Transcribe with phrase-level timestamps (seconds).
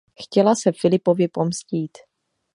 [0.17, 1.97] Chtěla se Filipovi pomstít.